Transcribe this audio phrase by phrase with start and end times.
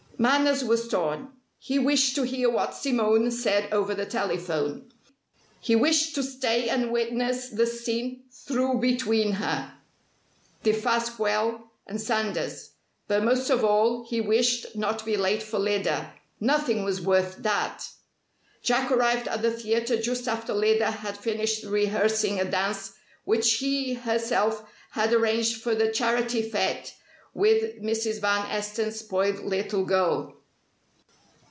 [0.21, 1.29] Manners was torn.
[1.57, 4.91] He wished to hear what Simone said over the telephone.
[5.59, 9.73] He wished to stay and witness the scene through between her,
[10.63, 12.73] Defasquelle, and Sanders.
[13.07, 16.13] But most of all he wished not to be late for Lyda.
[16.39, 17.89] Nothing was worth that!
[18.61, 22.91] Jack arrived at the theatre just after Lyda had finished rehearsing a dance
[23.25, 26.91] which she herself had arranged for the charity fête
[27.33, 28.19] with Mrs.
[28.19, 30.35] Van Esten's spoiled little girl.